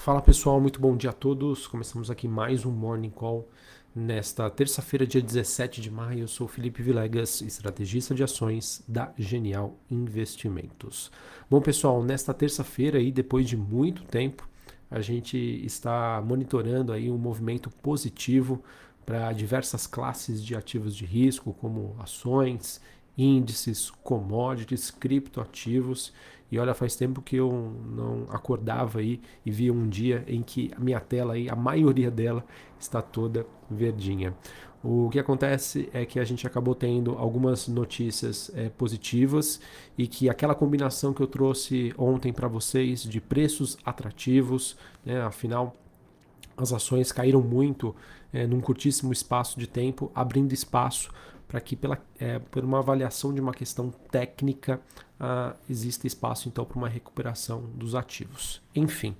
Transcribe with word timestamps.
Fala 0.00 0.22
pessoal, 0.22 0.60
muito 0.60 0.80
bom 0.80 0.96
dia 0.96 1.10
a 1.10 1.12
todos. 1.12 1.66
Começamos 1.66 2.08
aqui 2.08 2.28
mais 2.28 2.64
um 2.64 2.70
Morning 2.70 3.10
Call 3.10 3.48
nesta 3.92 4.48
terça-feira, 4.48 5.04
dia 5.04 5.20
17 5.20 5.80
de 5.80 5.90
maio. 5.90 6.20
Eu 6.20 6.28
sou 6.28 6.46
Felipe 6.46 6.80
Vilegas, 6.80 7.42
estrategista 7.42 8.14
de 8.14 8.22
ações 8.22 8.80
da 8.86 9.12
Genial 9.18 9.76
Investimentos. 9.90 11.10
Bom 11.50 11.60
pessoal, 11.60 12.02
nesta 12.02 12.32
terça-feira 12.32 12.98
aí, 12.98 13.10
depois 13.10 13.46
de 13.48 13.56
muito 13.56 14.04
tempo, 14.04 14.48
a 14.88 15.00
gente 15.00 15.36
está 15.36 16.22
monitorando 16.24 16.92
aí 16.92 17.10
um 17.10 17.18
movimento 17.18 17.68
positivo 17.68 18.62
para 19.04 19.32
diversas 19.32 19.84
classes 19.84 20.42
de 20.42 20.54
ativos 20.54 20.94
de 20.94 21.04
risco, 21.04 21.52
como 21.52 21.96
ações, 21.98 22.80
índices, 23.18 23.90
commodities, 24.04 24.92
criptoativos. 24.92 26.12
E 26.50 26.58
olha, 26.58 26.74
faz 26.74 26.96
tempo 26.96 27.20
que 27.20 27.36
eu 27.36 27.50
não 27.86 28.26
acordava 28.30 29.00
aí 29.00 29.20
e 29.44 29.50
via 29.50 29.72
um 29.72 29.88
dia 29.88 30.24
em 30.26 30.42
que 30.42 30.70
a 30.76 30.80
minha 30.80 31.00
tela 31.00 31.34
aí, 31.34 31.48
a 31.48 31.56
maioria 31.56 32.10
dela 32.10 32.44
está 32.78 33.02
toda 33.02 33.46
verdinha. 33.70 34.34
O 34.82 35.10
que 35.10 35.18
acontece 35.18 35.88
é 35.92 36.06
que 36.06 36.20
a 36.20 36.24
gente 36.24 36.46
acabou 36.46 36.74
tendo 36.74 37.12
algumas 37.12 37.66
notícias 37.66 38.50
é, 38.54 38.68
positivas 38.68 39.60
e 39.96 40.06
que 40.06 40.30
aquela 40.30 40.54
combinação 40.54 41.12
que 41.12 41.20
eu 41.20 41.26
trouxe 41.26 41.92
ontem 41.98 42.32
para 42.32 42.46
vocês 42.46 43.02
de 43.02 43.20
preços 43.20 43.76
atrativos, 43.84 44.76
né, 45.04 45.20
afinal 45.20 45.76
as 46.56 46.72
ações 46.72 47.10
caíram 47.12 47.40
muito 47.40 47.94
é, 48.32 48.46
num 48.46 48.60
curtíssimo 48.60 49.12
espaço 49.12 49.58
de 49.58 49.66
tempo, 49.66 50.10
abrindo 50.14 50.52
espaço 50.52 51.10
para 51.48 51.60
que, 51.60 51.74
pela, 51.74 51.98
é, 52.20 52.38
por 52.38 52.62
uma 52.62 52.78
avaliação 52.78 53.32
de 53.32 53.40
uma 53.40 53.54
questão 53.54 53.90
técnica, 54.10 54.80
ah, 55.18 55.56
exista 55.68 56.06
espaço 56.06 56.48
então 56.48 56.64
para 56.64 56.78
uma 56.78 56.88
recuperação 56.88 57.62
dos 57.74 57.94
ativos. 57.94 58.62
Enfim, 58.74 59.16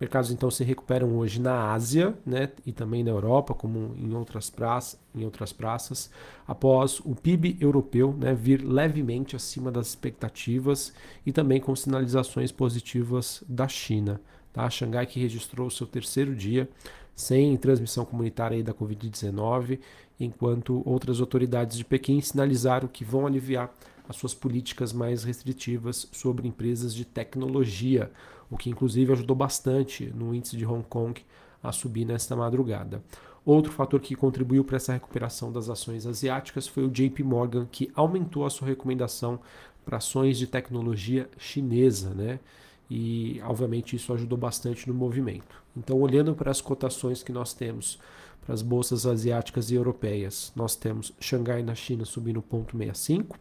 mercados 0.00 0.30
então 0.30 0.50
se 0.50 0.64
recuperam 0.64 1.16
hoje 1.18 1.40
na 1.40 1.72
Ásia 1.72 2.16
né, 2.24 2.48
e 2.64 2.72
também 2.72 3.02
na 3.04 3.10
Europa, 3.10 3.52
como 3.52 3.94
em 3.98 4.14
outras, 4.14 4.48
praças, 4.48 4.98
em 5.14 5.24
outras 5.24 5.52
praças, 5.52 6.10
após 6.46 7.00
o 7.00 7.14
PIB 7.14 7.58
europeu 7.60 8.14
né, 8.16 8.32
vir 8.32 8.62
levemente 8.64 9.36
acima 9.36 9.70
das 9.70 9.88
expectativas 9.88 10.94
e 11.26 11.32
também 11.32 11.60
com 11.60 11.74
sinalizações 11.76 12.50
positivas 12.50 13.42
da 13.48 13.68
China. 13.68 14.20
Tá? 14.52 14.70
Xangai 14.70 15.04
que 15.04 15.20
registrou 15.20 15.66
o 15.66 15.70
seu 15.70 15.86
terceiro 15.86 16.34
dia 16.34 16.70
sem 17.14 17.56
transmissão 17.56 18.04
comunitária 18.04 18.62
da 18.62 18.74
Covid-19, 18.74 19.78
enquanto 20.18 20.82
outras 20.88 21.20
autoridades 21.20 21.76
de 21.76 21.84
Pequim 21.84 22.20
sinalizaram 22.20 22.88
que 22.88 23.04
vão 23.04 23.26
aliviar 23.26 23.72
as 24.08 24.16
suas 24.16 24.34
políticas 24.34 24.92
mais 24.92 25.24
restritivas 25.24 26.08
sobre 26.12 26.46
empresas 26.46 26.94
de 26.94 27.04
tecnologia, 27.04 28.10
o 28.50 28.56
que 28.56 28.68
inclusive 28.68 29.12
ajudou 29.12 29.34
bastante 29.34 30.12
no 30.14 30.34
índice 30.34 30.56
de 30.56 30.66
Hong 30.66 30.84
Kong 30.88 31.20
a 31.62 31.72
subir 31.72 32.04
nesta 32.04 32.36
madrugada. 32.36 33.02
Outro 33.44 33.72
fator 33.72 34.00
que 34.00 34.14
contribuiu 34.14 34.64
para 34.64 34.76
essa 34.76 34.92
recuperação 34.92 35.52
das 35.52 35.68
ações 35.68 36.06
asiáticas 36.06 36.66
foi 36.66 36.84
o 36.84 36.90
JP 36.90 37.22
Morgan, 37.22 37.66
que 37.70 37.90
aumentou 37.94 38.46
a 38.46 38.50
sua 38.50 38.68
recomendação 38.68 39.38
para 39.84 39.98
ações 39.98 40.38
de 40.38 40.46
tecnologia 40.46 41.28
chinesa, 41.36 42.14
né? 42.14 42.40
E 42.90 43.40
obviamente 43.44 43.96
isso 43.96 44.12
ajudou 44.12 44.38
bastante 44.38 44.88
no 44.88 44.94
movimento. 44.94 45.62
Então, 45.76 46.00
olhando 46.00 46.34
para 46.34 46.50
as 46.50 46.60
cotações 46.60 47.22
que 47.22 47.32
nós 47.32 47.54
temos 47.54 47.98
para 48.44 48.54
as 48.54 48.62
bolsas 48.62 49.06
asiáticas 49.06 49.70
e 49.70 49.74
europeias, 49.74 50.52
nós 50.54 50.76
temos 50.76 51.12
Xangai 51.18 51.62
na 51.62 51.74
China 51.74 52.04
subindo 52.04 52.42
0,65, 52.42 53.36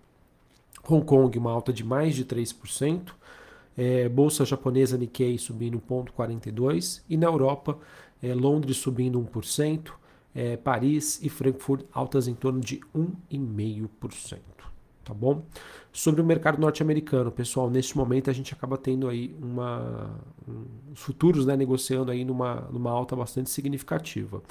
Hong 0.88 1.06
Kong 1.06 1.38
uma 1.38 1.52
alta 1.52 1.74
de 1.74 1.84
mais 1.84 2.16
de 2.16 2.24
3%, 2.24 3.14
é, 3.76 4.08
bolsa 4.08 4.46
japonesa 4.46 4.98
Nikkei 4.98 5.38
subindo 5.38 5.82
0,42% 5.82 7.02
e 7.10 7.18
na 7.18 7.28
Europa 7.28 7.78
é, 8.22 8.34
Londres 8.34 8.78
subindo 8.78 9.22
1%, 9.22 9.92
é, 10.36 10.58
Paris 10.58 11.20
e 11.22 11.30
Frankfurt 11.30 11.86
altas 11.92 12.28
em 12.28 12.34
torno 12.34 12.60
de 12.60 12.80
1,5% 12.96 14.40
tá 15.04 15.14
bom? 15.14 15.44
Sobre 15.92 16.22
o 16.22 16.26
mercado 16.26 16.60
norte-americano, 16.60 17.32
pessoal, 17.32 17.70
neste 17.70 17.96
momento 17.96 18.30
a 18.30 18.34
gente 18.34 18.54
acaba 18.54 18.78
tendo 18.78 19.08
aí 19.08 19.36
uma 19.42 20.10
um, 20.48 20.64
os 20.94 21.00
futuros, 21.00 21.46
né, 21.46 21.56
negociando 21.56 22.12
aí 22.12 22.26
numa, 22.26 22.68
numa 22.72 22.90
alta 22.90 23.16
bastante 23.16 23.50
significativa. 23.50 24.42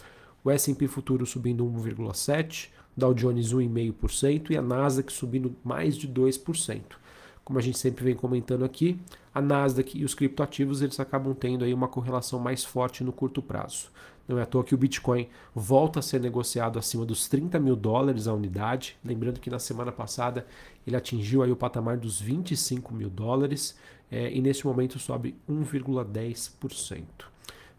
O 0.44 0.50
S&P 0.50 0.86
futuro 0.86 1.24
subindo 1.24 1.64
1,7, 1.64 2.68
Dow 2.96 3.14
Jones 3.14 3.52
1,5% 3.52 4.50
e 4.50 4.56
a 4.56 4.62
Nasdaq 4.62 5.12
subindo 5.12 5.54
mais 5.64 5.96
de 5.96 6.08
2%. 6.08 7.01
Como 7.44 7.58
a 7.58 7.62
gente 7.62 7.78
sempre 7.78 8.04
vem 8.04 8.14
comentando 8.14 8.64
aqui, 8.64 8.98
a 9.34 9.40
Nasdaq 9.40 9.98
e 9.98 10.04
os 10.04 10.14
criptoativos 10.14 10.80
eles 10.80 11.00
acabam 11.00 11.34
tendo 11.34 11.64
aí 11.64 11.74
uma 11.74 11.88
correlação 11.88 12.38
mais 12.38 12.64
forte 12.64 13.02
no 13.02 13.12
curto 13.12 13.42
prazo. 13.42 13.90
Não 14.28 14.38
é 14.38 14.42
à 14.42 14.46
toa 14.46 14.62
que 14.62 14.74
o 14.74 14.78
Bitcoin 14.78 15.28
volta 15.54 15.98
a 15.98 16.02
ser 16.02 16.20
negociado 16.20 16.78
acima 16.78 17.04
dos 17.04 17.28
30 17.28 17.58
mil 17.58 17.74
dólares 17.74 18.28
a 18.28 18.32
unidade. 18.32 18.96
Lembrando 19.04 19.40
que 19.40 19.50
na 19.50 19.58
semana 19.58 19.90
passada 19.90 20.46
ele 20.86 20.96
atingiu 20.96 21.42
aí 21.42 21.50
o 21.50 21.56
patamar 21.56 21.96
dos 21.96 22.20
25 22.20 22.94
mil 22.94 23.10
dólares 23.10 23.76
é, 24.10 24.32
e 24.32 24.40
neste 24.40 24.66
momento 24.66 24.98
sobe 24.98 25.34
1,10%. 25.50 27.02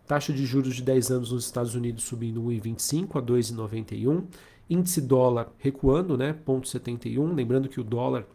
Taxa 0.05 0.33
de 0.33 0.45
juros 0.45 0.75
de 0.75 0.81
10 0.81 1.11
anos 1.11 1.31
nos 1.31 1.45
Estados 1.45 1.75
Unidos 1.75 2.03
subindo 2.03 2.43
1,25 2.43 3.17
a 3.17 3.21
2,91. 3.21 4.25
Índice 4.69 5.01
dólar 5.01 5.49
recuando, 5.57 6.17
né, 6.17 6.33
0,71. 6.45 7.33
Lembrando 7.33 7.69
que 7.69 7.79
o 7.79 7.83
dólar 7.83 8.25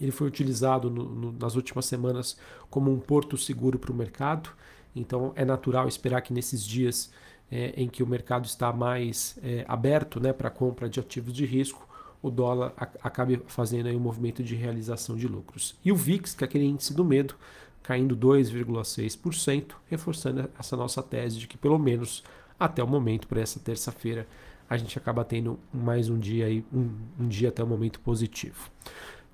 ele 0.00 0.10
foi 0.10 0.26
utilizado 0.26 0.90
no, 0.90 1.04
no, 1.04 1.32
nas 1.32 1.54
últimas 1.54 1.86
semanas 1.86 2.36
como 2.68 2.92
um 2.92 2.98
porto 2.98 3.36
seguro 3.36 3.78
para 3.78 3.92
o 3.92 3.94
mercado. 3.94 4.50
Então 4.94 5.32
é 5.36 5.44
natural 5.44 5.86
esperar 5.86 6.22
que 6.22 6.32
nesses 6.32 6.64
dias 6.64 7.10
é, 7.50 7.72
em 7.76 7.88
que 7.88 8.02
o 8.02 8.06
mercado 8.06 8.46
está 8.46 8.72
mais 8.72 9.38
é, 9.42 9.64
aberto 9.68 10.20
né, 10.20 10.32
para 10.32 10.50
compra 10.50 10.88
de 10.88 11.00
ativos 11.00 11.32
de 11.32 11.44
risco, 11.44 11.88
o 12.22 12.30
dólar 12.30 12.72
acabe 13.02 13.42
fazendo 13.46 13.88
aí 13.88 13.96
um 13.96 14.00
movimento 14.00 14.42
de 14.42 14.54
realização 14.54 15.16
de 15.16 15.26
lucros. 15.26 15.76
E 15.84 15.90
o 15.90 15.96
VIX, 15.96 16.34
que 16.34 16.44
é 16.44 16.46
aquele 16.46 16.66
índice 16.66 16.92
do 16.92 17.04
medo, 17.04 17.34
caindo 17.82 18.16
2,6%, 18.16 19.72
reforçando 19.88 20.50
essa 20.58 20.76
nossa 20.76 21.02
tese 21.02 21.38
de 21.38 21.46
que 21.46 21.56
pelo 21.56 21.78
menos 21.78 22.22
até 22.58 22.84
o 22.84 22.86
momento, 22.86 23.26
para 23.26 23.40
essa 23.40 23.58
terça-feira, 23.58 24.28
a 24.68 24.76
gente 24.76 24.96
acaba 24.98 25.24
tendo 25.24 25.58
mais 25.72 26.10
um 26.10 26.18
dia 26.18 26.44
aí, 26.44 26.64
um, 26.72 26.90
um 27.18 27.26
dia 27.26 27.48
até 27.48 27.64
o 27.64 27.66
momento 27.66 27.98
positivo. 28.00 28.70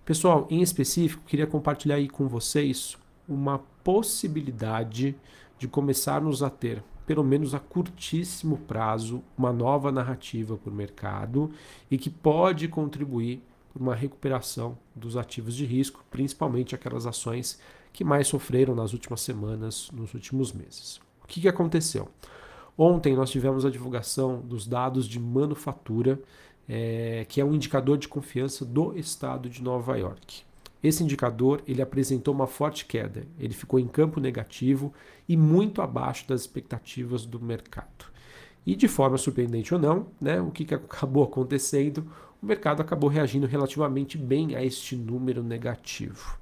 Pessoal, 0.06 0.46
em 0.48 0.62
específico, 0.62 1.24
queria 1.26 1.48
compartilhar 1.48 1.96
aí 1.96 2.08
com 2.08 2.28
vocês 2.28 2.96
uma 3.28 3.58
possibilidade 3.82 5.16
de 5.58 5.66
começarmos 5.66 6.44
a 6.44 6.48
ter, 6.48 6.80
pelo 7.04 7.24
menos 7.24 7.56
a 7.56 7.58
curtíssimo 7.58 8.56
prazo, 8.56 9.20
uma 9.36 9.52
nova 9.52 9.90
narrativa 9.90 10.56
para 10.56 10.70
o 10.70 10.72
mercado 10.72 11.50
e 11.90 11.98
que 11.98 12.08
pode 12.08 12.68
contribuir 12.68 13.42
para 13.72 13.82
uma 13.82 13.96
recuperação 13.96 14.78
dos 14.94 15.16
ativos 15.16 15.56
de 15.56 15.66
risco, 15.66 16.04
principalmente 16.08 16.72
aquelas 16.72 17.04
ações 17.04 17.58
que 17.92 18.04
mais 18.04 18.28
sofreram 18.28 18.76
nas 18.76 18.92
últimas 18.92 19.22
semanas, 19.22 19.90
nos 19.92 20.14
últimos 20.14 20.52
meses. 20.52 21.00
O 21.24 21.26
que, 21.26 21.40
que 21.40 21.48
aconteceu? 21.48 22.08
Ontem 22.78 23.16
nós 23.16 23.30
tivemos 23.30 23.64
a 23.64 23.70
divulgação 23.70 24.40
dos 24.40 24.66
dados 24.66 25.06
de 25.06 25.18
manufatura, 25.18 26.20
é, 26.68 27.24
que 27.28 27.40
é 27.40 27.44
um 27.44 27.54
indicador 27.54 27.96
de 27.96 28.08
confiança 28.08 28.64
do 28.64 28.96
estado 28.98 29.48
de 29.48 29.62
Nova 29.62 29.96
York. 29.96 30.42
Esse 30.82 31.02
indicador 31.02 31.62
ele 31.66 31.80
apresentou 31.80 32.34
uma 32.34 32.46
forte 32.46 32.84
queda, 32.84 33.26
ele 33.40 33.54
ficou 33.54 33.80
em 33.80 33.86
campo 33.86 34.20
negativo 34.20 34.92
e 35.28 35.36
muito 35.36 35.80
abaixo 35.80 36.28
das 36.28 36.42
expectativas 36.42 37.24
do 37.24 37.40
mercado. 37.40 38.06
E 38.66 38.76
de 38.76 38.88
forma 38.88 39.16
surpreendente 39.16 39.72
ou 39.72 39.80
não, 39.80 40.06
né, 40.20 40.40
o 40.40 40.50
que, 40.50 40.64
que 40.64 40.74
acabou 40.76 41.24
acontecendo? 41.24 42.06
O 42.42 42.46
mercado 42.46 42.82
acabou 42.82 43.08
reagindo 43.08 43.46
relativamente 43.46 44.18
bem 44.18 44.54
a 44.54 44.62
este 44.62 44.96
número 44.96 45.42
negativo. 45.42 46.38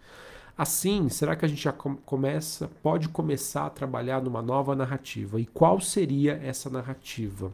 Assim, 0.56 1.08
será 1.08 1.34
que 1.34 1.44
a 1.44 1.48
gente 1.48 1.62
já 1.62 1.72
começa, 1.72 2.70
pode 2.80 3.08
começar 3.08 3.66
a 3.66 3.70
trabalhar 3.70 4.22
numa 4.22 4.40
nova 4.40 4.76
narrativa? 4.76 5.40
E 5.40 5.46
qual 5.46 5.80
seria 5.80 6.34
essa 6.34 6.70
narrativa? 6.70 7.52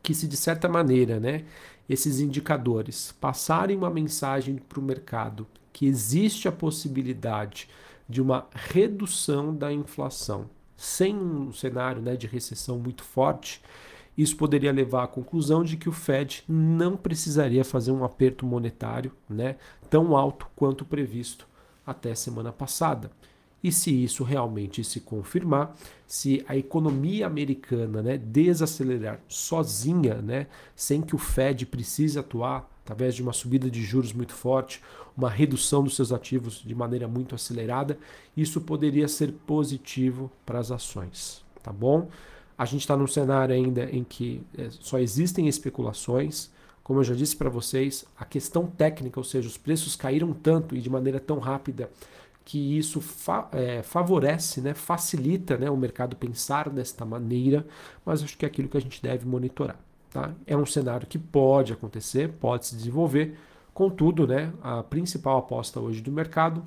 Que 0.00 0.14
se 0.14 0.28
de 0.28 0.36
certa 0.36 0.68
maneira, 0.68 1.18
né, 1.18 1.44
esses 1.88 2.20
indicadores 2.20 3.12
passarem 3.20 3.76
uma 3.76 3.90
mensagem 3.90 4.56
para 4.56 4.78
o 4.78 4.82
mercado 4.82 5.44
que 5.72 5.86
existe 5.86 6.46
a 6.46 6.52
possibilidade 6.52 7.68
de 8.08 8.22
uma 8.22 8.46
redução 8.52 9.52
da 9.52 9.72
inflação 9.72 10.48
sem 10.76 11.16
um 11.16 11.52
cenário 11.52 12.00
né, 12.00 12.14
de 12.14 12.28
recessão 12.28 12.78
muito 12.78 13.02
forte, 13.02 13.60
isso 14.16 14.36
poderia 14.36 14.70
levar 14.70 15.02
à 15.02 15.08
conclusão 15.08 15.64
de 15.64 15.76
que 15.76 15.88
o 15.88 15.92
Fed 15.92 16.44
não 16.46 16.96
precisaria 16.96 17.64
fazer 17.64 17.90
um 17.90 18.04
aperto 18.04 18.46
monetário 18.46 19.10
né, 19.28 19.56
tão 19.90 20.16
alto 20.16 20.46
quanto 20.54 20.84
previsto 20.84 21.48
até 21.86 22.14
semana 22.14 22.52
passada. 22.52 23.10
E 23.62 23.72
se 23.72 24.04
isso 24.04 24.24
realmente 24.24 24.84
se 24.84 25.00
confirmar, 25.00 25.74
se 26.06 26.44
a 26.46 26.54
economia 26.54 27.26
americana 27.26 28.02
né, 28.02 28.18
desacelerar 28.18 29.20
sozinha, 29.26 30.16
né, 30.16 30.46
sem 30.76 31.00
que 31.00 31.14
o 31.14 31.18
Fed 31.18 31.64
precise 31.64 32.18
atuar 32.18 32.70
através 32.84 33.14
de 33.14 33.22
uma 33.22 33.32
subida 33.32 33.70
de 33.70 33.82
juros 33.82 34.12
muito 34.12 34.34
forte 34.34 34.82
uma 35.16 35.30
redução 35.30 35.82
dos 35.82 35.94
seus 35.94 36.12
ativos 36.12 36.62
de 36.64 36.74
maneira 36.74 37.06
muito 37.06 37.34
acelerada, 37.34 37.98
isso 38.36 38.60
poderia 38.60 39.06
ser 39.06 39.32
positivo 39.46 40.30
para 40.44 40.58
as 40.58 40.70
ações, 40.70 41.44
tá 41.62 41.72
bom? 41.72 42.08
A 42.58 42.64
gente 42.64 42.80
está 42.80 42.96
num 42.96 43.06
cenário 43.06 43.54
ainda 43.54 43.84
em 43.90 44.04
que 44.04 44.42
é, 44.56 44.68
só 44.70 44.98
existem 44.98 45.48
especulações. 45.48 46.50
Como 46.84 47.00
eu 47.00 47.04
já 47.04 47.14
disse 47.14 47.34
para 47.34 47.48
vocês, 47.48 48.04
a 48.16 48.26
questão 48.26 48.66
técnica, 48.66 49.18
ou 49.18 49.24
seja, 49.24 49.48
os 49.48 49.56
preços 49.56 49.96
caíram 49.96 50.34
tanto 50.34 50.76
e 50.76 50.80
de 50.80 50.90
maneira 50.90 51.18
tão 51.18 51.38
rápida 51.38 51.90
que 52.44 52.76
isso 52.78 53.00
fa 53.00 53.48
é, 53.52 53.82
favorece, 53.82 54.60
né, 54.60 54.74
facilita 54.74 55.56
né, 55.56 55.70
o 55.70 55.76
mercado 55.78 56.14
pensar 56.14 56.68
desta 56.68 57.02
maneira, 57.04 57.66
mas 58.04 58.22
acho 58.22 58.36
que 58.36 58.44
é 58.44 58.48
aquilo 58.48 58.68
que 58.68 58.76
a 58.76 58.80
gente 58.80 59.02
deve 59.02 59.26
monitorar. 59.26 59.80
Tá? 60.10 60.34
É 60.46 60.54
um 60.54 60.66
cenário 60.66 61.06
que 61.06 61.18
pode 61.18 61.72
acontecer, 61.72 62.28
pode 62.34 62.66
se 62.66 62.76
desenvolver, 62.76 63.34
contudo, 63.72 64.26
né, 64.26 64.52
a 64.62 64.82
principal 64.82 65.38
aposta 65.38 65.80
hoje 65.80 66.02
do 66.02 66.12
mercado 66.12 66.64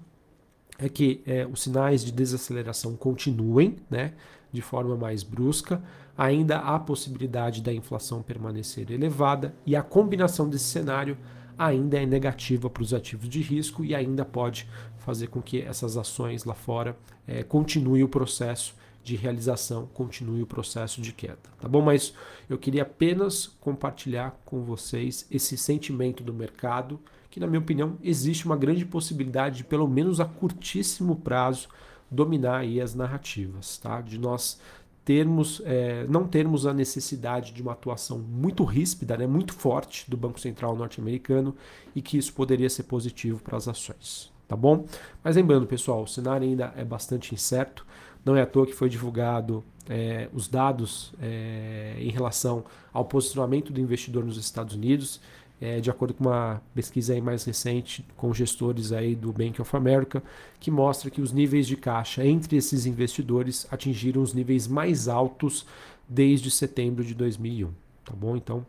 é 0.80 0.90
que 0.90 1.22
é, 1.26 1.46
os 1.46 1.62
sinais 1.62 2.04
de 2.04 2.12
desaceleração 2.12 2.96
continuem 2.96 3.78
né, 3.90 4.14
de 4.52 4.62
forma 4.62 4.96
mais 4.96 5.24
brusca, 5.24 5.82
ainda 6.18 6.60
há 6.60 6.80
possibilidade 6.80 7.62
da 7.62 7.74
inflação 7.74 8.22
permanecer 8.22 8.92
elevada 8.92 9.56
e 9.66 9.76
a 9.76 9.84
combinação 9.84 10.50
desse 10.50 10.66
cenário 10.66 11.18
ainda 11.58 12.02
é 12.02 12.06
negativa 12.06 12.70
para 12.70 12.84
os 12.84 12.94
ativos 12.94 13.28
de 13.28 13.42
risco 13.42 13.84
e 13.84 13.96
ainda 13.96 14.24
pode 14.24 14.68
fazer 14.98 15.28
com 15.28 15.42
que 15.42 15.62
essas 15.62 15.98
ações 15.98 16.44
lá 16.44 16.54
fora 16.54 16.98
é, 17.26 17.44
continue 17.44 18.04
o 18.04 18.10
processo 18.10 18.76
de 19.04 19.16
realização, 19.16 19.88
continue 19.94 20.42
o 20.42 20.46
processo 20.46 21.02
de 21.02 21.14
queda, 21.14 21.40
tá 21.62 21.68
bom? 21.68 21.82
Mas 21.82 22.14
eu 22.50 22.58
queria 22.58 22.82
apenas 22.82 23.48
compartilhar 23.62 24.38
com 24.44 24.64
vocês 24.64 25.26
esse 25.32 25.58
sentimento 25.58 26.24
do 26.24 26.34
mercado, 26.34 27.00
que 27.30 27.40
na 27.40 27.48
minha 27.48 27.60
opinião 27.60 27.98
existe 28.04 28.46
uma 28.46 28.58
grande 28.58 28.86
possibilidade 28.86 29.58
de 29.58 29.64
pelo 29.64 29.88
menos 29.88 30.20
a 30.20 30.26
curtíssimo 30.26 31.16
prazo 31.16 31.70
dominar 32.10 32.60
aí 32.60 32.80
as 32.82 32.96
narrativas, 32.96 33.78
tá? 33.78 34.02
De 34.02 34.18
nós 34.18 34.60
termos, 35.08 35.62
é, 35.64 36.06
não 36.10 36.28
termos 36.28 36.66
a 36.66 36.74
necessidade 36.74 37.54
de 37.54 37.62
uma 37.62 37.72
atuação 37.72 38.20
muito 38.20 38.66
ríspida, 38.66 39.16
né, 39.16 39.26
muito 39.26 39.54
forte 39.54 40.10
do 40.12 40.18
Banco 40.18 40.38
Central 40.38 40.76
norte-americano 40.76 41.56
e 41.96 42.02
que 42.02 42.18
isso 42.18 42.34
poderia 42.34 42.70
ser 42.70 42.84
positivo 42.84 43.42
para 43.42 43.56
as 43.56 43.70
ações, 43.70 44.34
tá 44.50 44.56
bom? 44.56 44.86
Mas 45.24 45.38
lembrando, 45.38 45.66
pessoal, 45.66 46.04
o 46.04 46.08
cenário 46.08 46.46
ainda 46.46 46.74
é 46.76 46.84
bastante 46.84 47.34
incerto. 47.34 47.86
Não 48.26 48.36
é 48.36 48.42
à 48.42 48.46
toa 48.46 48.66
que 48.66 48.74
foi 48.74 48.90
divulgado 48.90 49.64
é, 49.90 50.28
os 50.34 50.50
dados 50.50 51.14
é, 51.22 51.96
em 52.00 52.10
relação 52.10 52.66
ao 52.92 53.06
posicionamento 53.06 53.72
do 53.72 53.80
investidor 53.80 54.26
nos 54.26 54.36
Estados 54.36 54.76
Unidos 54.76 55.22
é, 55.60 55.80
de 55.80 55.90
acordo 55.90 56.14
com 56.14 56.26
uma 56.26 56.62
pesquisa 56.74 57.14
aí 57.14 57.22
mais 57.22 57.44
recente 57.44 58.06
com 58.16 58.34
gestores 58.34 58.92
aí 58.92 59.16
do 59.16 59.34
Bank 59.34 59.60
of 59.62 59.76
America, 59.76 60.22
que 60.60 60.70
mostra 60.70 61.10
que 61.10 61.22
os 61.22 61.32
níveis 61.32 61.68
de 61.68 61.76
caixa 61.76 62.26
entre 62.26 62.58
esses 62.58 62.86
investidores 62.86 63.68
atingiram 63.72 64.22
os 64.22 64.34
níveis 64.34 64.68
mais 64.68 65.08
altos 65.08 65.66
desde 66.08 66.52
setembro 66.52 67.04
de 67.04 67.14
2001, 67.14 67.72
tá 68.06 68.14
bom? 68.14 68.38
Então, 68.38 68.66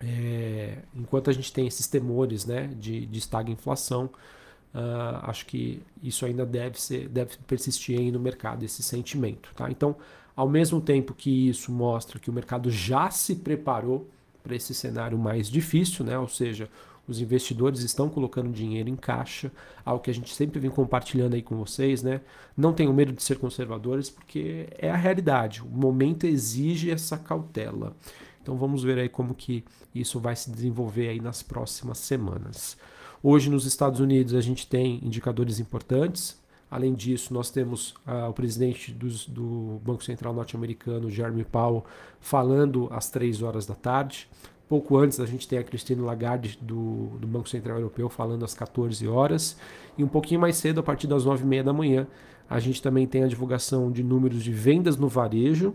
é, 0.00 0.78
enquanto 0.94 1.28
a 1.28 1.32
gente 1.32 1.52
tem 1.52 1.66
esses 1.66 1.86
temores, 1.86 2.46
né, 2.46 2.68
de, 2.78 3.04
de 3.06 3.18
estagflação, 3.18 4.10
uh, 4.74 5.18
acho 5.22 5.46
que 5.46 5.82
isso 6.02 6.24
ainda 6.24 6.46
deve 6.46 6.80
ser, 6.80 7.08
deve 7.08 7.36
persistir 7.46 7.98
aí 7.98 8.10
no 8.10 8.20
mercado 8.20 8.64
esse 8.64 8.82
sentimento, 8.82 9.52
tá? 9.54 9.70
Então, 9.70 9.96
ao 10.34 10.48
mesmo 10.48 10.80
tempo 10.80 11.14
que 11.14 11.48
isso 11.48 11.72
mostra 11.72 12.18
que 12.18 12.30
o 12.30 12.32
mercado 12.32 12.70
já 12.70 13.10
se 13.10 13.36
preparou 13.36 14.08
para 14.48 14.56
esse 14.56 14.72
cenário 14.72 15.18
mais 15.18 15.50
difícil, 15.50 16.06
né? 16.06 16.18
ou 16.18 16.26
seja, 16.26 16.70
os 17.06 17.20
investidores 17.20 17.80
estão 17.80 18.08
colocando 18.08 18.50
dinheiro 18.50 18.88
em 18.88 18.96
caixa, 18.96 19.52
algo 19.84 20.02
que 20.02 20.10
a 20.10 20.14
gente 20.14 20.34
sempre 20.34 20.58
vem 20.58 20.70
compartilhando 20.70 21.34
aí 21.34 21.42
com 21.42 21.56
vocês, 21.56 22.02
né? 22.02 22.20
Não 22.56 22.72
tenham 22.72 22.92
medo 22.92 23.12
de 23.12 23.22
ser 23.22 23.38
conservadores, 23.38 24.10
porque 24.10 24.68
é 24.78 24.90
a 24.90 24.96
realidade. 24.96 25.62
O 25.62 25.68
momento 25.68 26.26
exige 26.26 26.90
essa 26.90 27.16
cautela. 27.16 27.94
Então 28.42 28.56
vamos 28.56 28.82
ver 28.82 28.98
aí 28.98 29.08
como 29.08 29.34
que 29.34 29.64
isso 29.94 30.18
vai 30.18 30.36
se 30.36 30.50
desenvolver 30.50 31.08
aí 31.08 31.20
nas 31.20 31.42
próximas 31.42 31.98
semanas. 31.98 32.76
Hoje 33.22 33.50
nos 33.50 33.66
Estados 33.66 34.00
Unidos 34.00 34.34
a 34.34 34.40
gente 34.40 34.66
tem 34.66 35.00
indicadores 35.02 35.60
importantes. 35.60 36.38
Além 36.70 36.92
disso, 36.92 37.32
nós 37.32 37.50
temos 37.50 37.94
ah, 38.06 38.28
o 38.28 38.32
presidente 38.32 38.92
do 38.92 39.80
Banco 39.82 40.04
Central 40.04 40.34
norte-americano, 40.34 41.10
Jeremy 41.10 41.44
Powell, 41.44 41.84
falando 42.20 42.88
às 42.92 43.10
três 43.10 43.42
horas 43.42 43.66
da 43.66 43.74
tarde. 43.74 44.28
Pouco 44.68 44.98
antes, 44.98 45.18
a 45.18 45.24
gente 45.24 45.48
tem 45.48 45.58
a 45.58 45.64
Christine 45.64 46.02
Lagarde, 46.02 46.58
do, 46.60 47.06
do 47.18 47.26
Banco 47.26 47.48
Central 47.48 47.78
Europeu, 47.78 48.10
falando 48.10 48.44
às 48.44 48.52
14 48.52 49.08
horas. 49.08 49.56
E 49.96 50.04
um 50.04 50.08
pouquinho 50.08 50.40
mais 50.40 50.56
cedo, 50.56 50.80
a 50.80 50.82
partir 50.82 51.06
das 51.06 51.24
9h30 51.24 51.62
da 51.62 51.72
manhã, 51.72 52.06
a 52.50 52.60
gente 52.60 52.82
também 52.82 53.06
tem 53.06 53.24
a 53.24 53.28
divulgação 53.28 53.90
de 53.90 54.02
números 54.02 54.44
de 54.44 54.52
vendas 54.52 54.96
no 54.98 55.08
varejo 55.08 55.74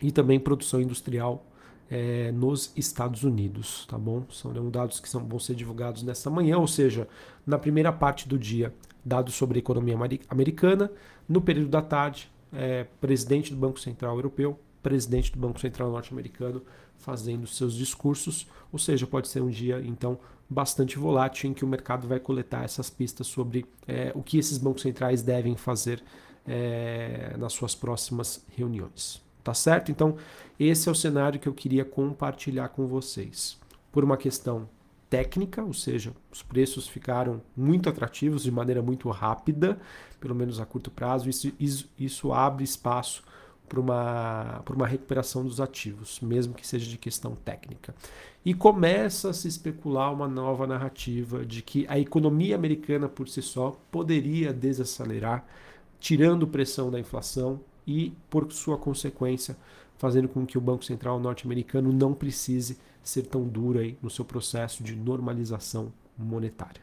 e 0.00 0.10
também 0.10 0.40
produção 0.40 0.80
industrial 0.80 1.44
é, 1.88 2.32
nos 2.32 2.72
Estados 2.74 3.22
Unidos, 3.22 3.86
tá 3.86 3.98
bom? 3.98 4.24
São 4.30 4.52
dados 4.70 4.98
que 4.98 5.08
são, 5.08 5.24
vão 5.24 5.38
ser 5.38 5.54
divulgados 5.54 6.02
nessa 6.02 6.30
manhã, 6.30 6.58
ou 6.58 6.66
seja, 6.66 7.06
na 7.46 7.58
primeira 7.58 7.92
parte 7.92 8.28
do 8.28 8.38
dia, 8.38 8.74
dados 9.04 9.34
sobre 9.34 9.58
a 9.58 9.60
economia 9.60 9.96
americana. 10.28 10.90
No 11.28 11.40
período 11.40 11.68
da 11.68 11.82
tarde, 11.82 12.30
é, 12.52 12.86
presidente 13.00 13.52
do 13.52 13.56
Banco 13.56 13.80
Central 13.80 14.16
Europeu, 14.16 14.58
presidente 14.82 15.32
do 15.32 15.38
Banco 15.38 15.60
Central 15.60 15.90
Norte-Americano 15.90 16.62
fazendo 16.96 17.46
seus 17.46 17.74
discursos, 17.74 18.46
ou 18.72 18.78
seja, 18.78 19.06
pode 19.06 19.28
ser 19.28 19.42
um 19.42 19.50
dia 19.50 19.82
então 19.84 20.18
bastante 20.48 20.98
volátil 20.98 21.50
em 21.50 21.54
que 21.54 21.64
o 21.64 21.68
mercado 21.68 22.06
vai 22.06 22.20
coletar 22.20 22.64
essas 22.64 22.90
pistas 22.90 23.26
sobre 23.26 23.66
é, 23.88 24.12
o 24.14 24.22
que 24.22 24.38
esses 24.38 24.58
bancos 24.58 24.82
centrais 24.82 25.22
devem 25.22 25.56
fazer 25.56 26.02
é, 26.46 27.34
nas 27.38 27.52
suas 27.52 27.74
próximas 27.74 28.44
reuniões. 28.56 29.20
Tá 29.42 29.54
certo? 29.54 29.90
Então, 29.90 30.16
esse 30.58 30.88
é 30.88 30.92
o 30.92 30.94
cenário 30.94 31.40
que 31.40 31.48
eu 31.48 31.54
queria 31.54 31.84
compartilhar 31.84 32.68
com 32.68 32.86
vocês. 32.86 33.58
Por 33.90 34.04
uma 34.04 34.16
questão 34.16 34.68
técnica, 35.12 35.62
ou 35.62 35.74
seja, 35.74 36.14
os 36.32 36.42
preços 36.42 36.88
ficaram 36.88 37.42
muito 37.54 37.86
atrativos 37.86 38.44
de 38.44 38.50
maneira 38.50 38.80
muito 38.80 39.10
rápida, 39.10 39.78
pelo 40.18 40.34
menos 40.34 40.58
a 40.58 40.64
curto 40.64 40.90
prazo. 40.90 41.28
Isso, 41.28 41.52
isso, 41.98 42.32
abre 42.32 42.64
espaço 42.64 43.22
para 43.68 43.78
uma, 43.78 44.62
uma 44.70 44.86
recuperação 44.86 45.44
dos 45.44 45.60
ativos, 45.60 46.18
mesmo 46.22 46.54
que 46.54 46.66
seja 46.66 46.88
de 46.88 46.96
questão 46.96 47.36
técnica. 47.36 47.94
E 48.42 48.54
começa 48.54 49.28
a 49.28 49.34
se 49.34 49.48
especular 49.48 50.10
uma 50.10 50.26
nova 50.26 50.66
narrativa 50.66 51.44
de 51.44 51.60
que 51.60 51.84
a 51.90 51.98
economia 51.98 52.56
americana 52.56 53.06
por 53.06 53.28
si 53.28 53.42
só 53.42 53.78
poderia 53.90 54.50
desacelerar, 54.50 55.44
tirando 56.00 56.48
pressão 56.48 56.90
da 56.90 56.98
inflação 56.98 57.60
e, 57.86 58.12
por 58.30 58.50
sua 58.52 58.76
consequência, 58.76 59.56
fazendo 59.96 60.28
com 60.28 60.44
que 60.44 60.58
o 60.58 60.60
Banco 60.60 60.84
Central 60.84 61.20
norte-americano 61.20 61.92
não 61.92 62.12
precise 62.12 62.78
ser 63.02 63.22
tão 63.22 63.46
duro 63.46 63.78
aí 63.78 63.96
no 64.02 64.10
seu 64.10 64.24
processo 64.24 64.82
de 64.82 64.94
normalização 64.94 65.92
monetária. 66.16 66.82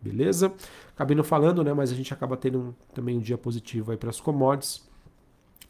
Beleza? 0.00 0.52
Acabei 0.94 1.16
não 1.16 1.24
falando, 1.24 1.62
né, 1.62 1.72
mas 1.74 1.92
a 1.92 1.94
gente 1.94 2.12
acaba 2.12 2.36
tendo 2.36 2.58
um, 2.58 2.74
também 2.94 3.18
um 3.18 3.20
dia 3.20 3.36
positivo 3.36 3.90
aí 3.90 3.96
para 3.96 4.10
as 4.10 4.20
commodities. 4.20 4.88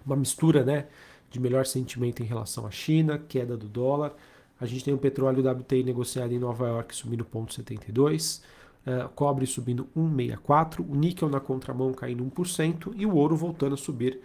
Uma 0.07 0.17
mistura, 0.17 0.65
né, 0.65 0.87
de 1.31 1.41
melhor 1.41 1.67
sentimento 1.67 2.23
em 2.23 2.27
relação 2.27 2.67
à 2.67 2.71
China, 2.71 3.19
queda 3.19 3.57
do 3.57 3.69
dólar. 3.69 4.15
A 4.61 4.67
gente 4.67 4.85
tem 4.85 4.95
o 4.95 4.99
petróleo 4.99 5.49
WTI 5.49 5.83
negociado 5.83 6.33
em 6.33 6.39
Nova 6.39 6.69
York 6.69 6.95
subindo 6.95 7.25
0,72, 7.25 8.43
uh, 8.87 9.09
cobre 9.11 9.47
subindo 9.47 9.89
1,64, 9.97 10.81
o 10.87 10.95
níquel 10.95 11.29
na 11.29 11.41
contramão 11.41 11.93
caindo 11.93 12.25
1% 12.25 12.93
e 12.97 13.07
o 13.07 13.17
ouro 13.17 13.35
voltando 13.37 13.75
a 13.75 13.79
subir 13.79 14.21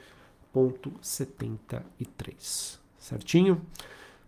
0,73. 0.55 2.79
Certinho? 2.97 3.61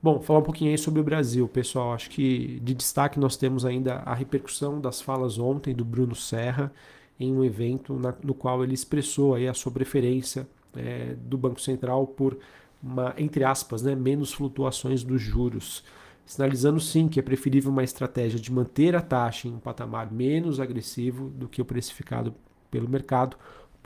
Bom, 0.02 0.22
falar 0.22 0.40
um 0.40 0.44
pouquinho 0.44 0.72
aí 0.72 0.78
sobre 0.78 1.02
o 1.02 1.04
Brasil, 1.04 1.48
pessoal. 1.48 1.94
Acho 1.94 2.10
que 2.10 2.60
de 2.60 2.74
destaque 2.74 3.20
nós 3.20 3.36
temos 3.36 3.66
ainda 3.66 3.96
a 4.06 4.14
repercussão 4.14 4.80
das 4.80 5.02
falas 5.02 5.40
ontem 5.40 5.74
do 5.74 5.84
Bruno 5.84 6.14
Serra 6.14 6.72
em 7.20 7.34
um 7.34 7.44
evento 7.44 7.96
na, 7.96 8.14
no 8.24 8.36
qual 8.36 8.64
ele 8.64 8.76
expressou 8.76 9.34
aí 9.34 9.48
a 9.48 9.54
sua 9.54 9.72
preferência 9.72 10.48
é, 10.76 11.16
do 11.16 11.38
Banco 11.38 11.60
Central 11.60 12.06
por 12.06 12.38
uma, 12.82 13.14
entre 13.18 13.44
aspas, 13.44 13.82
né, 13.82 13.96
menos 13.96 14.32
flutuações 14.32 15.04
dos 15.04 15.20
juros, 15.20 15.84
sinalizando 16.26 16.80
sim 16.80 17.08
que 17.08 17.20
é 17.20 17.24
preferível 17.24 17.72
uma 17.72 17.84
estratégia 17.84 18.40
de 18.40 18.52
manter 18.52 18.96
a 18.96 19.02
taxa 19.02 19.48
em 19.48 19.54
um 19.54 19.60
patamar 19.60 20.12
menos 20.12 20.60
agressivo 20.60 21.30
do 21.30 21.48
que 21.48 21.60
o 21.60 21.66
precificado 21.66 22.36
pelo 22.70 22.88
mercado 22.88 23.36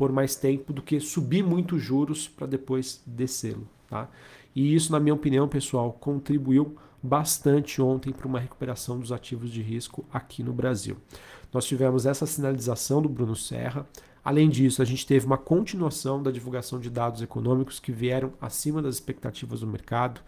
por 0.01 0.11
mais 0.11 0.35
tempo 0.35 0.73
do 0.73 0.81
que 0.81 0.99
subir 0.99 1.43
muito 1.43 1.77
juros 1.77 2.27
para 2.27 2.47
depois 2.47 3.03
descê-lo, 3.05 3.67
tá? 3.87 4.09
E 4.55 4.73
isso, 4.73 4.91
na 4.91 4.99
minha 4.99 5.13
opinião, 5.13 5.47
pessoal, 5.47 5.93
contribuiu 5.93 6.75
bastante 7.03 7.79
ontem 7.79 8.11
para 8.11 8.27
uma 8.27 8.39
recuperação 8.39 8.99
dos 8.99 9.11
ativos 9.11 9.51
de 9.51 9.61
risco 9.61 10.03
aqui 10.11 10.41
no 10.41 10.53
Brasil. 10.53 10.97
Nós 11.53 11.65
tivemos 11.65 12.07
essa 12.07 12.25
sinalização 12.25 12.99
do 12.99 13.07
Bruno 13.07 13.35
Serra. 13.35 13.85
Além 14.25 14.49
disso, 14.49 14.81
a 14.81 14.85
gente 14.85 15.05
teve 15.05 15.27
uma 15.27 15.37
continuação 15.37 16.23
da 16.23 16.31
divulgação 16.31 16.79
de 16.79 16.89
dados 16.89 17.21
econômicos 17.21 17.79
que 17.79 17.91
vieram 17.91 18.33
acima 18.41 18.81
das 18.81 18.95
expectativas 18.95 19.59
do 19.59 19.67
mercado. 19.67 20.19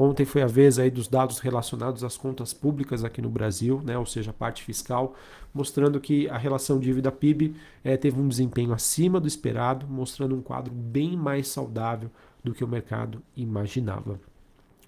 Ontem 0.00 0.24
foi 0.24 0.42
a 0.42 0.46
vez 0.46 0.78
aí 0.78 0.92
dos 0.92 1.08
dados 1.08 1.40
relacionados 1.40 2.04
às 2.04 2.16
contas 2.16 2.54
públicas 2.54 3.02
aqui 3.02 3.20
no 3.20 3.28
Brasil, 3.28 3.82
né, 3.84 3.98
ou 3.98 4.06
seja, 4.06 4.30
a 4.30 4.32
parte 4.32 4.62
fiscal, 4.62 5.16
mostrando 5.52 5.98
que 5.98 6.28
a 6.28 6.38
relação 6.38 6.78
dívida-PIB 6.78 7.56
é, 7.82 7.96
teve 7.96 8.20
um 8.20 8.28
desempenho 8.28 8.72
acima 8.72 9.18
do 9.18 9.26
esperado, 9.26 9.88
mostrando 9.88 10.36
um 10.36 10.40
quadro 10.40 10.72
bem 10.72 11.16
mais 11.16 11.48
saudável 11.48 12.12
do 12.44 12.54
que 12.54 12.62
o 12.62 12.68
mercado 12.68 13.20
imaginava. 13.36 14.20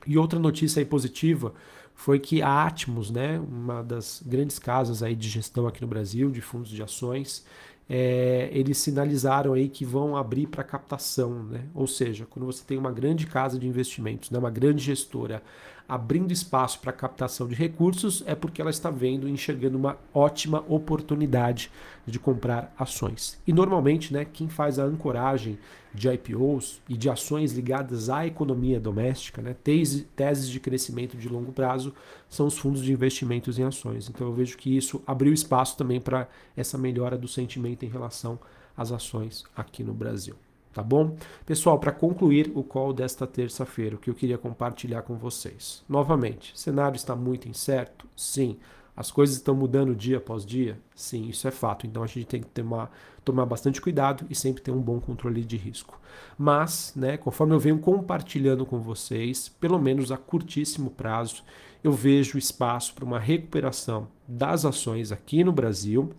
E 0.06 0.16
outra 0.16 0.38
notícia 0.38 0.78
aí 0.78 0.86
positiva 0.86 1.54
foi 1.92 2.20
que 2.20 2.40
a 2.40 2.64
Atmos, 2.64 3.10
né, 3.10 3.40
uma 3.40 3.82
das 3.82 4.22
grandes 4.24 4.60
casas 4.60 5.02
aí 5.02 5.16
de 5.16 5.28
gestão 5.28 5.66
aqui 5.66 5.80
no 5.80 5.88
Brasil, 5.88 6.30
de 6.30 6.40
fundos 6.40 6.70
de 6.70 6.84
ações, 6.84 7.44
é, 7.92 8.48
eles 8.52 8.78
sinalizaram 8.78 9.52
aí 9.52 9.68
que 9.68 9.84
vão 9.84 10.16
abrir 10.16 10.46
para 10.46 10.62
captação, 10.62 11.42
né? 11.42 11.64
Ou 11.74 11.88
seja, 11.88 12.24
quando 12.24 12.46
você 12.46 12.62
tem 12.64 12.78
uma 12.78 12.92
grande 12.92 13.26
casa 13.26 13.58
de 13.58 13.66
investimentos, 13.66 14.30
né, 14.30 14.38
uma 14.38 14.50
grande 14.50 14.80
gestora 14.84 15.42
abrindo 15.90 16.32
espaço 16.32 16.78
para 16.78 16.92
captação 16.92 17.48
de 17.48 17.54
recursos, 17.56 18.22
é 18.24 18.32
porque 18.36 18.60
ela 18.60 18.70
está 18.70 18.90
vendo 18.92 19.26
e 19.26 19.32
enxergando 19.32 19.76
uma 19.76 19.98
ótima 20.14 20.64
oportunidade 20.68 21.68
de 22.06 22.16
comprar 22.16 22.72
ações. 22.78 23.40
E 23.44 23.52
normalmente, 23.52 24.12
né, 24.12 24.24
quem 24.24 24.48
faz 24.48 24.78
a 24.78 24.84
ancoragem 24.84 25.58
de 25.92 26.08
IPOs 26.08 26.80
e 26.88 26.96
de 26.96 27.10
ações 27.10 27.52
ligadas 27.52 28.08
à 28.08 28.24
economia 28.24 28.78
doméstica, 28.78 29.42
né, 29.42 29.56
tese, 29.64 30.02
teses 30.14 30.48
de 30.48 30.60
crescimento 30.60 31.16
de 31.16 31.28
longo 31.28 31.50
prazo, 31.50 31.92
são 32.28 32.46
os 32.46 32.56
fundos 32.56 32.82
de 32.82 32.92
investimentos 32.92 33.58
em 33.58 33.64
ações. 33.64 34.08
Então 34.08 34.28
eu 34.28 34.32
vejo 34.32 34.56
que 34.56 34.76
isso 34.76 35.02
abriu 35.04 35.32
espaço 35.32 35.76
também 35.76 36.00
para 36.00 36.28
essa 36.56 36.78
melhora 36.78 37.18
do 37.18 37.26
sentimento 37.26 37.84
em 37.84 37.88
relação 37.88 38.38
às 38.76 38.92
ações 38.92 39.42
aqui 39.56 39.82
no 39.82 39.92
Brasil. 39.92 40.36
Tá 40.72 40.82
bom? 40.82 41.16
Pessoal, 41.44 41.78
para 41.80 41.90
concluir 41.90 42.52
o 42.54 42.62
call 42.62 42.92
desta 42.92 43.26
terça-feira, 43.26 43.96
o 43.96 43.98
que 43.98 44.08
eu 44.08 44.14
queria 44.14 44.38
compartilhar 44.38 45.02
com 45.02 45.16
vocês. 45.16 45.82
Novamente, 45.88 46.52
cenário 46.58 46.96
está 46.96 47.16
muito 47.16 47.48
incerto? 47.48 48.06
Sim. 48.16 48.56
As 48.96 49.10
coisas 49.10 49.36
estão 49.36 49.54
mudando 49.54 49.94
dia 49.94 50.18
após 50.18 50.44
dia? 50.44 50.78
Sim, 50.94 51.28
isso 51.28 51.48
é 51.48 51.50
fato. 51.50 51.86
Então 51.86 52.02
a 52.02 52.06
gente 52.06 52.26
tem 52.26 52.40
que 52.40 52.48
tomar, 52.48 52.94
tomar 53.24 53.46
bastante 53.46 53.80
cuidado 53.80 54.26
e 54.28 54.34
sempre 54.34 54.62
ter 54.62 54.70
um 54.70 54.80
bom 54.80 55.00
controle 55.00 55.44
de 55.44 55.56
risco. 55.56 55.98
Mas, 56.38 56.92
né, 56.94 57.16
conforme 57.16 57.54
eu 57.54 57.58
venho 57.58 57.78
compartilhando 57.78 58.66
com 58.66 58.78
vocês, 58.78 59.48
pelo 59.48 59.78
menos 59.78 60.12
a 60.12 60.16
curtíssimo 60.16 60.90
prazo, 60.90 61.42
eu 61.82 61.92
vejo 61.92 62.36
espaço 62.38 62.94
para 62.94 63.04
uma 63.04 63.18
recuperação 63.18 64.06
das 64.28 64.64
ações 64.64 65.10
aqui 65.10 65.42
no 65.42 65.52
Brasil, 65.52 66.10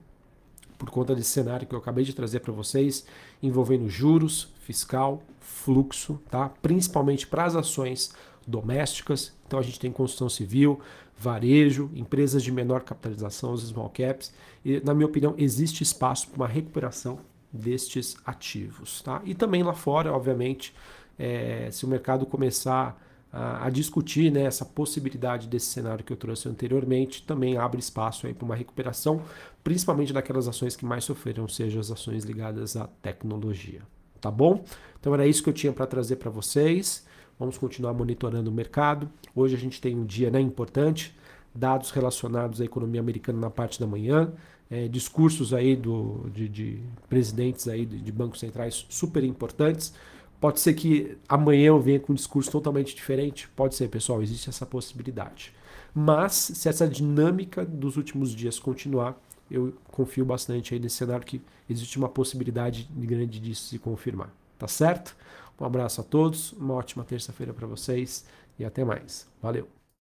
por 0.82 0.90
conta 0.90 1.14
desse 1.14 1.30
cenário 1.30 1.68
que 1.68 1.76
eu 1.76 1.80
acabei 1.80 2.04
de 2.04 2.12
trazer 2.12 2.40
para 2.40 2.52
vocês, 2.52 3.06
envolvendo 3.42 3.88
juros, 3.88 4.52
fiscal, 4.62 5.22
fluxo, 5.40 6.20
tá? 6.28 6.50
principalmente 6.60 7.28
para 7.28 7.46
as 7.46 7.56
ações 7.56 8.12
domésticas. 8.48 9.32
Então 9.46 9.60
a 9.60 9.62
gente 9.62 9.80
tem 9.80 9.92
construção 9.92 10.28
civil, 10.28 10.80
varejo, 11.16 11.92
empresas 11.94 12.42
de 12.42 12.52
menor 12.52 12.82
capitalização, 12.82 13.54
os 13.54 13.62
small 13.62 13.92
caps. 13.92 14.34
E, 14.66 14.82
na 14.84 14.96
minha 14.96 15.06
opinião, 15.06 15.36
existe 15.38 15.84
espaço 15.84 16.28
para 16.30 16.38
uma 16.38 16.48
recuperação 16.48 17.20
destes 17.54 18.18
ativos. 18.26 19.04
Tá? 19.04 19.22
E 19.24 19.36
também 19.36 19.62
lá 19.62 19.74
fora, 19.74 20.12
obviamente, 20.12 20.74
é, 21.20 21.70
se 21.72 21.86
o 21.86 21.88
mercado 21.88 22.26
começar 22.26 23.00
a, 23.32 23.66
a, 23.66 23.70
discutir 23.70 24.32
né, 24.32 24.44
essa 24.44 24.66
possibilidade 24.66 25.48
desse 25.48 25.68
cenário 25.68 26.04
que 26.04 26.12
eu 26.12 26.18
trouxe 26.18 26.50
anteriormente, 26.50 27.24
também 27.24 27.58
abre 27.58 27.80
espaço 27.80 28.28
para 28.34 28.46
uma 28.46 28.56
recuperação, 28.56 29.22
principalmente 29.64 30.12
daquelas 30.12 30.48
ações 30.48 30.76
que 30.76 30.86
mais 30.86 31.04
sofreram, 31.04 31.48
seja 31.48 31.80
as 31.80 31.92
ações 31.92 32.24
ligadas 32.24 32.76
à 32.76 32.88
tecnologia. 33.02 33.82
Tá 34.20 34.30
bom? 34.30 34.64
Então 35.00 35.14
era 35.14 35.26
isso 35.26 35.42
que 35.42 35.50
eu 35.50 35.54
tinha 35.54 35.74
para 35.74 35.88
trazer 35.88 36.18
para 36.18 36.30
vocês. 36.30 37.06
Vamos 37.40 37.58
continuar 37.58 37.94
monitorando 37.94 38.52
o 38.52 38.54
mercado. 38.54 39.10
Hoje 39.36 39.56
a 39.56 39.58
gente 39.58 39.82
tem 39.82 39.98
um 39.98 40.06
dia 40.06 40.30
né, 40.30 40.40
importante, 40.40 41.16
dados 41.56 41.90
relacionados 41.90 42.62
à 42.62 42.66
economia 42.66 43.02
americana 43.02 43.40
na 43.40 43.50
parte 43.50 43.80
da 43.80 43.88
manhã, 43.88 44.32
é, 44.70 44.88
discursos 44.88 45.54
aí 45.54 45.76
do, 45.76 46.30
de, 46.34 46.48
de 46.48 46.80
presidentes 47.10 47.68
aí 47.68 47.86
de, 47.86 48.00
de 48.00 48.12
bancos 48.12 48.40
centrais 48.40 48.86
super 48.90 49.24
importantes. 49.24 49.94
Pode 50.42 50.60
ser 50.60 50.74
que 50.74 51.16
amanhã 51.30 51.68
eu 51.68 51.80
venha 51.80 52.00
com 52.00 52.14
um 52.14 52.16
discurso 52.16 52.50
totalmente 52.52 52.96
diferente? 52.96 53.48
Pode 53.50 53.76
ser, 53.76 53.88
pessoal, 53.90 54.24
existe 54.24 54.50
essa 54.50 54.66
possibilidade. 54.66 55.54
Mas 55.94 56.34
se 56.34 56.68
essa 56.68 56.88
dinâmica 56.88 57.64
dos 57.64 57.96
últimos 57.96 58.34
dias 58.34 58.58
continuar, 58.58 59.22
eu 59.52 59.72
confio 59.92 60.26
bastante 60.26 60.74
aí 60.74 60.80
nesse 60.80 60.96
cenário 60.96 61.26
que 61.26 61.40
existe 61.70 61.96
uma 62.00 62.10
possibilidade 62.10 62.90
grande 62.92 63.40
disso 63.40 63.68
se 63.68 63.78
confirmar. 63.78 64.34
Tá 64.58 64.68
certo? 64.68 65.16
Um 65.60 65.66
abraço 65.66 66.02
a 66.02 66.04
todos, 66.04 66.54
uma 66.54 66.74
ótima 66.74 67.04
terça-feira 67.04 67.54
para 67.54 67.68
vocês 67.68 68.26
e 68.58 68.66
até 68.66 68.84
mais. 68.84 69.28
Valeu! 69.40 69.81